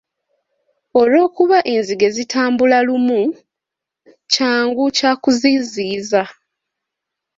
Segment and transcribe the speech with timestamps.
[0.99, 3.21] Olw'okuba enzige zitambula lumu,
[4.31, 6.23] kyangu kya kuziziyiza.